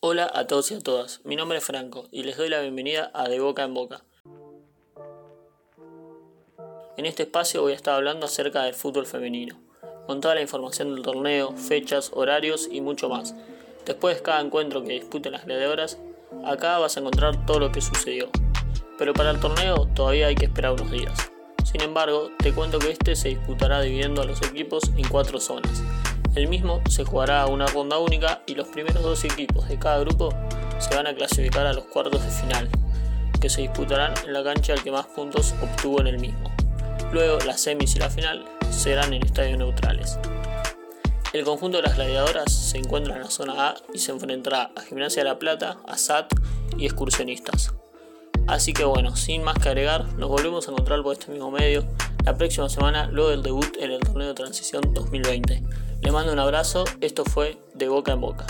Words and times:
Hola 0.00 0.30
a 0.34 0.46
todos 0.46 0.70
y 0.72 0.74
a 0.74 0.80
todas, 0.80 1.22
mi 1.24 1.36
nombre 1.36 1.56
es 1.56 1.64
Franco 1.64 2.06
y 2.12 2.22
les 2.22 2.36
doy 2.36 2.50
la 2.50 2.60
bienvenida 2.60 3.10
a 3.14 3.30
De 3.30 3.40
Boca 3.40 3.64
en 3.64 3.72
Boca. 3.72 4.04
En 6.98 7.06
este 7.06 7.22
espacio 7.22 7.62
voy 7.62 7.72
a 7.72 7.76
estar 7.76 7.94
hablando 7.94 8.26
acerca 8.26 8.64
del 8.64 8.74
fútbol 8.74 9.06
femenino, 9.06 9.58
con 10.06 10.20
toda 10.20 10.34
la 10.34 10.42
información 10.42 10.94
del 10.94 11.02
torneo, 11.02 11.56
fechas, 11.56 12.10
horarios 12.12 12.68
y 12.70 12.82
mucho 12.82 13.08
más. 13.08 13.34
Después 13.86 14.16
de 14.18 14.22
cada 14.22 14.42
encuentro 14.42 14.84
que 14.84 14.92
disputen 14.92 15.32
las 15.32 15.46
gladiadoras, 15.46 15.98
acá 16.44 16.78
vas 16.78 16.98
a 16.98 17.00
encontrar 17.00 17.46
todo 17.46 17.58
lo 17.58 17.72
que 17.72 17.80
sucedió. 17.80 18.28
Pero 18.98 19.14
para 19.14 19.30
el 19.30 19.40
torneo 19.40 19.88
todavía 19.94 20.26
hay 20.26 20.34
que 20.34 20.44
esperar 20.44 20.72
unos 20.72 20.90
días. 20.90 21.32
Sin 21.64 21.80
embargo, 21.80 22.30
te 22.38 22.52
cuento 22.52 22.78
que 22.78 22.90
este 22.90 23.16
se 23.16 23.30
disputará 23.30 23.80
dividiendo 23.80 24.20
a 24.20 24.26
los 24.26 24.42
equipos 24.42 24.82
en 24.94 25.08
cuatro 25.08 25.40
zonas 25.40 25.82
el 26.36 26.48
mismo 26.48 26.82
se 26.88 27.02
jugará 27.04 27.42
a 27.42 27.46
una 27.46 27.66
ronda 27.66 27.98
única 27.98 28.42
y 28.46 28.54
los 28.54 28.68
primeros 28.68 29.02
dos 29.02 29.24
equipos 29.24 29.66
de 29.68 29.78
cada 29.78 29.98
grupo 30.00 30.28
se 30.78 30.94
van 30.94 31.06
a 31.06 31.14
clasificar 31.14 31.66
a 31.66 31.72
los 31.72 31.84
cuartos 31.86 32.22
de 32.22 32.30
final, 32.30 32.68
que 33.40 33.48
se 33.48 33.62
disputarán 33.62 34.12
en 34.26 34.34
la 34.34 34.44
cancha 34.44 34.74
el 34.74 34.82
que 34.82 34.92
más 34.92 35.06
puntos 35.06 35.54
obtuvo 35.62 36.00
en 36.00 36.08
el 36.08 36.18
mismo. 36.18 36.52
Luego 37.10 37.38
las 37.46 37.60
semis 37.60 37.96
y 37.96 38.00
la 38.00 38.10
final 38.10 38.44
serán 38.70 39.14
en 39.14 39.24
estadios 39.24 39.58
neutrales. 39.58 40.18
El 41.32 41.44
conjunto 41.44 41.78
de 41.78 41.84
las 41.84 41.96
gladiadoras 41.96 42.52
se 42.52 42.78
encuentra 42.78 43.16
en 43.16 43.22
la 43.22 43.30
zona 43.30 43.68
A 43.68 43.74
y 43.94 43.98
se 43.98 44.12
enfrentará 44.12 44.70
a 44.76 44.82
Gimnasia 44.82 45.22
de 45.22 45.30
la 45.30 45.38
Plata, 45.38 45.78
a 45.86 45.96
SAT 45.96 46.34
y 46.76 46.84
excursionistas. 46.84 47.72
Así 48.46 48.74
que 48.74 48.84
bueno, 48.84 49.16
sin 49.16 49.42
más 49.42 49.58
que 49.58 49.70
agregar, 49.70 50.04
nos 50.14 50.28
volvemos 50.28 50.68
a 50.68 50.70
encontrar 50.70 51.02
por 51.02 51.14
este 51.14 51.32
mismo 51.32 51.50
medio 51.50 51.84
la 52.24 52.36
próxima 52.36 52.68
semana 52.68 53.06
luego 53.06 53.30
del 53.30 53.42
debut 53.42 53.76
en 53.78 53.90
el 53.90 54.00
torneo 54.00 54.28
de 54.28 54.34
transición 54.34 54.92
2020. 54.92 55.62
Le 56.06 56.12
mando 56.12 56.32
un 56.32 56.38
abrazo, 56.38 56.84
esto 57.00 57.24
fue 57.24 57.58
De 57.74 57.88
Boca 57.88 58.12
en 58.12 58.20
Boca. 58.20 58.46